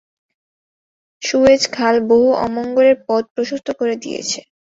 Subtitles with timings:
[1.21, 4.39] Suez খাল বহু অমঙ্গলের পথ প্রশস্ত করে দিয়েছে।